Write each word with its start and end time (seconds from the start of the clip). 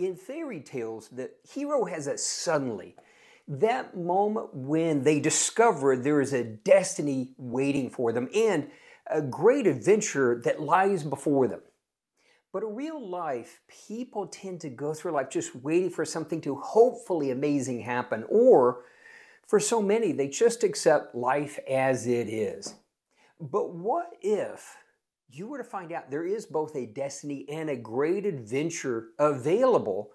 In 0.00 0.16
fairy 0.16 0.60
tales, 0.60 1.10
the 1.10 1.30
hero 1.52 1.84
has 1.84 2.06
a 2.06 2.16
suddenly, 2.16 2.96
that 3.46 3.94
moment 3.94 4.54
when 4.54 5.04
they 5.04 5.20
discover 5.20 5.94
there 5.94 6.22
is 6.22 6.32
a 6.32 6.42
destiny 6.42 7.34
waiting 7.36 7.90
for 7.90 8.10
them 8.10 8.26
and 8.34 8.70
a 9.06 9.20
great 9.20 9.66
adventure 9.66 10.40
that 10.42 10.58
lies 10.58 11.04
before 11.04 11.48
them. 11.48 11.60
But 12.50 12.62
in 12.62 12.74
real 12.74 13.06
life, 13.06 13.60
people 13.68 14.26
tend 14.26 14.62
to 14.62 14.70
go 14.70 14.94
through 14.94 15.12
life 15.12 15.28
just 15.28 15.54
waiting 15.54 15.90
for 15.90 16.06
something 16.06 16.40
to 16.40 16.54
hopefully 16.54 17.30
amazing 17.30 17.82
happen, 17.82 18.24
or 18.30 18.84
for 19.46 19.60
so 19.60 19.82
many, 19.82 20.12
they 20.12 20.28
just 20.28 20.64
accept 20.64 21.14
life 21.14 21.58
as 21.68 22.06
it 22.06 22.30
is. 22.30 22.74
But 23.38 23.74
what 23.74 24.12
if 24.22 24.76
you 25.32 25.48
were 25.48 25.58
to 25.58 25.64
find 25.64 25.92
out 25.92 26.10
there 26.10 26.26
is 26.26 26.46
both 26.46 26.74
a 26.76 26.86
destiny 26.86 27.46
and 27.48 27.70
a 27.70 27.76
great 27.76 28.26
adventure 28.26 29.08
available, 29.18 30.10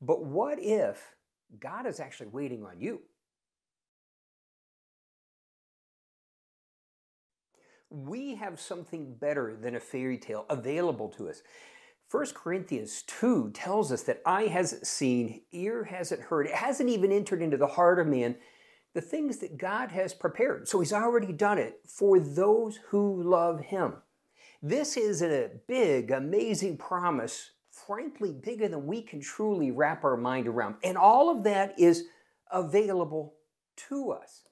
but 0.00 0.24
what 0.24 0.58
if 0.60 1.14
God 1.60 1.86
is 1.86 2.00
actually 2.00 2.28
waiting 2.28 2.64
on 2.64 2.80
you? 2.80 3.00
we 7.90 8.34
have 8.34 8.60
something 8.60 9.14
better 9.14 9.56
than 9.60 9.74
a 9.74 9.80
fairy 9.80 10.18
tale 10.18 10.44
available 10.50 11.08
to 11.08 11.28
us. 11.28 11.42
1 12.10 12.26
Corinthians 12.34 13.02
2 13.02 13.50
tells 13.52 13.92
us 13.92 14.02
that 14.04 14.22
eye 14.24 14.46
hasn't 14.46 14.86
seen, 14.86 15.42
ear 15.52 15.84
hasn't 15.84 16.22
heard, 16.22 16.46
it 16.46 16.54
hasn't 16.54 16.88
even 16.88 17.12
entered 17.12 17.42
into 17.42 17.56
the 17.56 17.66
heart 17.66 17.98
of 17.98 18.06
man 18.06 18.36
the 18.94 19.00
things 19.00 19.38
that 19.38 19.58
God 19.58 19.90
has 19.90 20.14
prepared. 20.14 20.66
So 20.66 20.80
he's 20.80 20.92
already 20.92 21.32
done 21.32 21.58
it 21.58 21.80
for 21.86 22.18
those 22.18 22.78
who 22.88 23.22
love 23.22 23.60
him. 23.60 23.96
This 24.62 24.96
is 24.96 25.22
a 25.22 25.50
big, 25.68 26.10
amazing 26.10 26.78
promise, 26.78 27.50
frankly, 27.70 28.32
bigger 28.32 28.66
than 28.66 28.86
we 28.86 29.02
can 29.02 29.20
truly 29.20 29.70
wrap 29.70 30.02
our 30.02 30.16
mind 30.16 30.48
around. 30.48 30.76
And 30.82 30.98
all 30.98 31.30
of 31.30 31.44
that 31.44 31.78
is 31.78 32.04
available 32.50 33.34
to 33.88 34.10
us. 34.10 34.42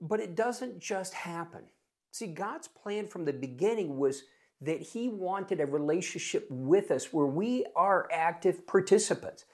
But 0.00 0.20
it 0.20 0.36
doesn't 0.36 0.78
just 0.78 1.12
happen. 1.12 1.62
See, 2.12 2.28
God's 2.28 2.68
plan 2.68 3.08
from 3.08 3.24
the 3.24 3.32
beginning 3.32 3.98
was 3.98 4.22
that 4.60 4.80
He 4.80 5.08
wanted 5.08 5.60
a 5.60 5.66
relationship 5.66 6.46
with 6.48 6.92
us 6.92 7.12
where 7.12 7.26
we 7.26 7.66
are 7.74 8.08
active 8.12 8.64
participants. 8.66 9.44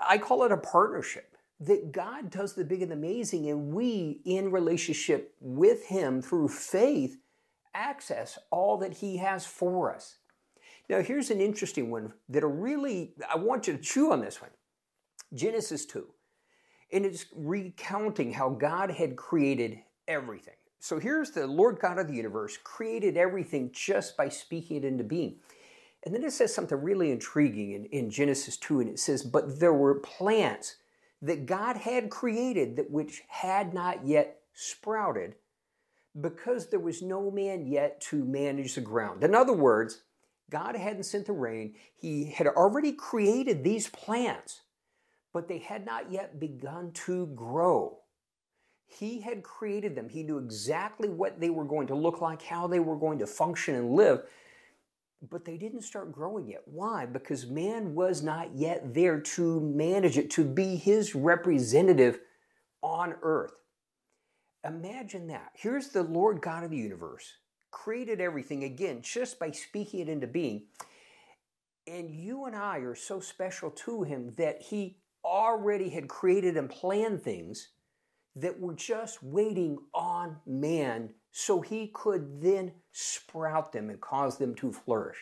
I 0.00 0.18
call 0.18 0.44
it 0.44 0.52
a 0.52 0.56
partnership 0.56 1.36
that 1.60 1.90
God 1.90 2.30
does 2.30 2.54
the 2.54 2.64
big 2.64 2.82
and 2.82 2.92
the 2.92 2.94
amazing, 2.94 3.50
and 3.50 3.72
we, 3.72 4.20
in 4.24 4.52
relationship 4.52 5.34
with 5.40 5.86
Him 5.86 6.22
through 6.22 6.48
faith, 6.48 7.18
access 7.78 8.38
all 8.50 8.76
that 8.78 8.94
He 8.94 9.16
has 9.18 9.46
for 9.46 9.94
us. 9.94 10.16
Now, 10.88 11.00
here's 11.00 11.30
an 11.30 11.40
interesting 11.40 11.90
one 11.90 12.12
that 12.28 12.46
really, 12.46 13.14
I 13.32 13.36
want 13.36 13.66
you 13.66 13.74
to 13.74 13.82
chew 13.82 14.12
on 14.12 14.20
this 14.20 14.40
one 14.40 14.50
Genesis 15.34 15.86
2. 15.86 16.06
And 16.92 17.04
it's 17.04 17.26
recounting 17.34 18.32
how 18.32 18.48
God 18.48 18.90
had 18.90 19.14
created 19.14 19.78
everything. 20.06 20.54
So 20.80 20.98
here's 20.98 21.32
the 21.32 21.46
Lord 21.46 21.78
God 21.80 21.98
of 21.98 22.08
the 22.08 22.14
universe 22.14 22.56
created 22.56 23.16
everything 23.16 23.70
just 23.72 24.16
by 24.16 24.28
speaking 24.28 24.78
it 24.78 24.84
into 24.84 25.04
being. 25.04 25.36
And 26.04 26.14
then 26.14 26.24
it 26.24 26.32
says 26.32 26.54
something 26.54 26.80
really 26.80 27.10
intriguing 27.10 27.72
in, 27.72 27.84
in 27.86 28.10
Genesis 28.10 28.56
2, 28.56 28.80
and 28.80 28.88
it 28.88 28.98
says, 28.98 29.22
But 29.22 29.58
there 29.58 29.74
were 29.74 29.96
plants 29.96 30.76
that 31.20 31.46
God 31.46 31.76
had 31.76 32.10
created 32.10 32.76
that 32.76 32.90
which 32.90 33.22
had 33.28 33.74
not 33.74 34.06
yet 34.06 34.40
sprouted 34.54 35.34
because 36.20 36.68
there 36.68 36.80
was 36.80 37.02
no 37.02 37.30
man 37.30 37.66
yet 37.66 38.00
to 38.00 38.24
manage 38.24 38.74
the 38.74 38.80
ground. 38.80 39.24
In 39.24 39.34
other 39.34 39.52
words, 39.52 40.02
God 40.50 40.76
hadn't 40.76 41.04
sent 41.04 41.26
the 41.26 41.32
rain. 41.32 41.74
He 41.96 42.30
had 42.30 42.46
already 42.46 42.92
created 42.92 43.62
these 43.62 43.88
plants, 43.88 44.62
but 45.32 45.48
they 45.48 45.58
had 45.58 45.84
not 45.84 46.10
yet 46.10 46.40
begun 46.40 46.92
to 47.06 47.26
grow. 47.28 47.98
He 48.86 49.20
had 49.20 49.42
created 49.42 49.94
them. 49.94 50.08
He 50.08 50.22
knew 50.22 50.38
exactly 50.38 51.08
what 51.10 51.40
they 51.40 51.50
were 51.50 51.66
going 51.66 51.88
to 51.88 51.94
look 51.94 52.22
like, 52.22 52.40
how 52.42 52.66
they 52.66 52.80
were 52.80 52.96
going 52.96 53.18
to 53.18 53.26
function 53.26 53.74
and 53.74 53.90
live, 53.90 54.22
but 55.30 55.44
they 55.44 55.58
didn't 55.58 55.82
start 55.82 56.12
growing 56.12 56.48
yet. 56.48 56.62
Why? 56.64 57.04
Because 57.04 57.46
man 57.46 57.94
was 57.94 58.22
not 58.22 58.54
yet 58.54 58.94
there 58.94 59.20
to 59.20 59.60
manage 59.60 60.16
it, 60.16 60.30
to 60.30 60.44
be 60.44 60.76
his 60.76 61.14
representative 61.14 62.20
on 62.82 63.14
earth. 63.22 63.52
Imagine 64.64 65.28
that. 65.28 65.50
Here's 65.54 65.88
the 65.88 66.02
Lord 66.02 66.40
God 66.40 66.64
of 66.64 66.70
the 66.70 66.76
universe, 66.76 67.34
created 67.70 68.20
everything 68.20 68.64
again 68.64 69.02
just 69.02 69.38
by 69.38 69.50
speaking 69.50 70.00
it 70.00 70.08
into 70.08 70.26
being. 70.26 70.64
And 71.86 72.10
you 72.10 72.44
and 72.44 72.56
I 72.56 72.78
are 72.78 72.94
so 72.94 73.20
special 73.20 73.70
to 73.70 74.02
him 74.02 74.34
that 74.36 74.60
he 74.60 74.98
already 75.24 75.88
had 75.88 76.08
created 76.08 76.56
and 76.56 76.68
planned 76.68 77.22
things 77.22 77.68
that 78.36 78.60
were 78.60 78.74
just 78.74 79.22
waiting 79.22 79.78
on 79.94 80.36
man 80.46 81.10
so 81.30 81.60
he 81.60 81.88
could 81.88 82.40
then 82.42 82.72
sprout 82.92 83.72
them 83.72 83.90
and 83.90 84.00
cause 84.00 84.38
them 84.38 84.54
to 84.56 84.72
flourish. 84.72 85.18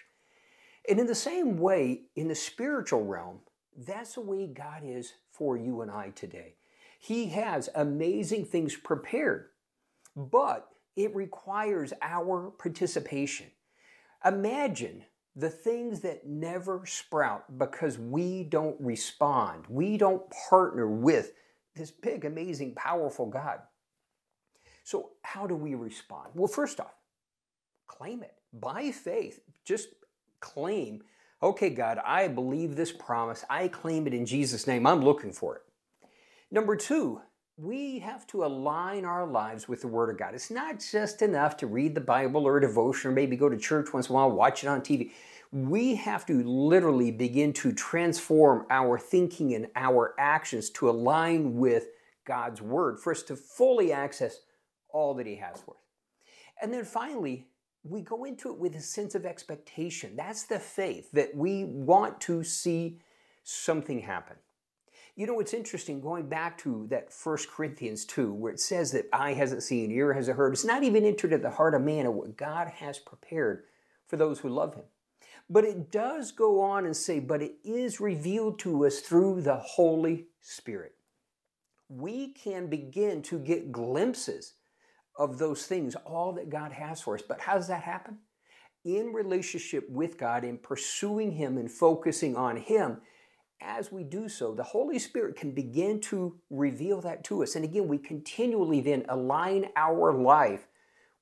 And 0.89 0.99
in 0.99 1.07
the 1.07 1.15
same 1.15 1.59
way, 1.59 2.03
in 2.15 2.29
the 2.29 2.35
spiritual 2.35 3.05
realm, 3.05 3.41
that's 3.77 4.15
the 4.15 4.21
way 4.21 4.47
God 4.47 4.83
is 4.85 5.15
for 5.31 5.57
you 5.57 5.83
and 5.83 5.91
I 5.91 6.11
today. 6.11 6.55
He 6.99 7.27
has 7.29 7.69
amazing 7.75 8.47
things 8.47 8.77
prepared, 8.77 9.47
but 10.15 10.69
it 10.97 11.15
requires 11.15 11.93
our 12.03 12.51
participation. 12.51 13.47
Imagine 14.25 15.05
the 15.37 15.51
things 15.51 16.01
that 16.01 16.27
never 16.27 16.85
sprout 16.87 17.59
because 17.59 17.99
we 17.99 18.43
don't 18.45 18.81
respond, 18.81 19.65
we 19.69 19.99
don't 19.99 20.23
partner 20.49 20.89
with 20.89 21.33
this 21.75 21.91
big, 21.91 22.25
amazing, 22.25 22.75
powerful 22.75 23.27
God. 23.27 23.61
So, 24.83 25.11
how 25.23 25.47
do 25.47 25.55
we 25.55 25.75
respond? 25.75 26.31
Well, 26.35 26.49
first 26.49 26.81
off, 26.81 26.95
claim 27.87 28.23
it 28.23 28.35
by 28.53 28.91
faith. 28.93 29.41
Just 29.65 29.89
claim, 30.41 31.03
okay, 31.43 31.69
God, 31.71 31.99
I 32.05 32.29
believe 32.29 32.77
this 32.77 32.93
promise. 32.93 33.45
I 33.51 33.69
claim 33.69 34.07
it 34.07 34.15
in 34.15 34.25
Jesus' 34.25 34.67
name. 34.67 34.87
I'm 34.87 35.03
looking 35.03 35.33
for 35.33 35.57
it. 35.57 35.63
Number 36.51 36.77
two, 36.77 37.21
we 37.57 37.99
have 38.01 38.27
to 38.29 38.45
align 38.45 39.05
our 39.05 39.27
lives 39.27 39.67
with 39.69 39.81
the 39.81 39.89
Word 39.89 40.11
of 40.11 40.19
God. 40.19 40.35
It's 40.35 40.51
not 40.51 40.79
just 40.79 41.23
enough 41.23 41.57
to 41.59 41.67
read 41.67 41.95
the 41.95 42.01
Bible 42.01 42.47
or 42.47 42.59
a 42.59 42.61
devotion 42.61 43.11
or 43.11 43.15
maybe 43.15 43.37
go 43.37 43.49
to 43.49 43.57
church 43.57 43.93
once 43.93 44.09
in 44.09 44.15
a 44.15 44.17
while, 44.17 44.31
watch 44.31 44.63
it 44.63 44.69
on 44.69 44.81
TV 44.81 45.11
we 45.53 45.95
have 45.95 46.27
to 46.27 46.43
literally 46.43 47.11
begin 47.11 47.53
to 47.53 47.73
transform 47.73 48.67
our 48.71 48.99
thinking 48.99 49.55
and 49.55 49.69
our 49.77 50.15
actions 50.19 50.71
to 50.71 50.91
align 50.91 51.57
with 51.57 51.87
God's 52.27 52.61
Word 52.61 52.99
for 52.99 53.13
us 53.13 53.23
to 53.25 53.37
fully 53.37 53.93
access 53.93 54.41
all 54.91 55.15
that 55.15 55.27
He 55.27 55.37
has 55.37 55.61
for 55.61 55.73
us. 55.73 55.81
And 56.61 56.73
then 56.73 56.85
finally, 56.85 57.47
we 57.85 58.03
go 58.03 58.25
into 58.25 58.51
it 58.51 58.59
with 58.59 58.75
a 58.75 58.81
sense 58.81 59.15
of 59.15 59.25
expectation. 59.25 60.17
That's 60.17 60.43
the 60.45 60.59
faith 60.59 61.11
that 61.13 61.35
we 61.35 61.65
want 61.65 62.21
to 62.23 62.43
see 62.43 62.99
something 63.45 64.01
happen. 64.01 64.37
You 65.19 65.27
know, 65.27 65.41
it's 65.41 65.55
interesting 65.55 66.03
going 66.03 66.29
back 66.29 66.59
to 66.59 66.87
that 66.91 67.11
First 67.11 67.51
Corinthians 67.51 68.05
2, 68.05 68.35
where 68.35 68.53
it 68.53 68.61
says 68.61 68.93
that 68.93 69.09
eye 69.15 69.33
hasn't 69.33 69.63
seen, 69.63 69.91
ear 69.91 70.13
hasn't 70.13 70.37
heard. 70.37 70.53
It's 70.53 70.65
not 70.65 70.83
even 70.83 71.07
entered 71.07 71.33
at 71.33 71.41
the 71.41 71.51
heart 71.51 71.75
of 71.75 71.81
man 71.81 72.05
of 72.05 72.13
what 72.13 72.37
God 72.37 72.69
has 72.69 72.99
prepared 72.99 73.65
for 74.07 74.19
those 74.19 74.41
who 74.41 74.51
love 74.51 74.75
Him. 74.75 74.85
But 75.49 75.65
it 75.65 75.91
does 75.91 76.33
go 76.33 76.61
on 76.61 76.85
and 76.85 76.95
say, 76.95 77.19
but 77.19 77.41
it 77.41 77.55
is 77.65 77.99
revealed 77.99 78.59
to 78.61 78.85
us 78.85 79.01
through 79.01 79.41
the 79.41 79.57
Holy 79.57 80.27
Spirit. 80.43 80.93
We 81.89 82.35
can 82.35 82.67
begin 82.67 83.23
to 83.23 83.39
get 83.39 83.73
glimpses 83.73 84.53
of 85.19 85.39
those 85.39 85.65
things, 85.65 85.95
all 86.05 86.33
that 86.35 86.51
God 86.51 86.73
has 86.73 87.01
for 87.01 87.15
us. 87.15 87.23
But 87.27 87.41
how 87.41 87.55
does 87.55 87.69
that 87.69 87.83
happen? 87.83 88.19
In 88.85 89.15
relationship 89.15 89.89
with 89.89 90.19
God, 90.19 90.45
in 90.45 90.59
pursuing 90.59 91.33
Him 91.33 91.57
and 91.57 91.71
focusing 91.71 92.37
on 92.37 92.59
Him. 92.59 93.01
As 93.61 93.91
we 93.91 94.05
do 94.05 94.29
so, 94.29 94.55
the 94.55 94.63
Holy 94.63 94.99
Spirit 94.99 95.37
can 95.37 95.53
begin 95.53 96.01
to 96.03 96.39
reveal 96.51 97.01
that 97.01 97.25
to 97.25 97.43
us. 97.43 97.57
And 97.57 97.65
again, 97.65 97.89
we 97.89 97.99
continually 97.99 98.81
then 98.81 99.05
align 99.09 99.71
our 99.77 100.13
life 100.13 100.69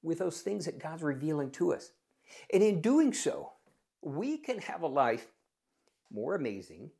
with 0.02 0.18
those 0.18 0.40
things 0.40 0.64
that 0.64 0.80
God's 0.82 1.02
revealing 1.02 1.50
to 1.52 1.72
us. 1.72 1.92
And 2.52 2.62
in 2.62 2.80
doing 2.80 3.12
so, 3.12 3.52
we 4.02 4.36
can 4.38 4.58
have 4.58 4.82
a 4.82 4.86
life 4.86 5.28
more 6.10 6.34
amazing, 6.34 6.90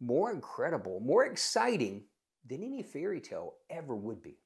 more 0.00 0.32
incredible, 0.32 1.00
more 1.00 1.24
exciting 1.24 2.04
than 2.48 2.62
any 2.62 2.82
fairy 2.82 3.20
tale 3.20 3.54
ever 3.70 3.94
would 3.94 4.22
be. 4.22 4.38